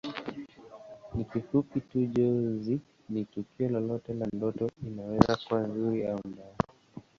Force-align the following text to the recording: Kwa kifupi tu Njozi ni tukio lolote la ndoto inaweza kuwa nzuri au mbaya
Kwa 1.11 1.23
kifupi 1.23 1.79
tu 1.81 1.99
Njozi 1.99 2.79
ni 3.09 3.25
tukio 3.25 3.69
lolote 3.69 4.13
la 4.13 4.27
ndoto 4.33 4.69
inaweza 4.87 5.35
kuwa 5.47 5.61
nzuri 5.61 6.05
au 6.05 6.19
mbaya 6.27 6.55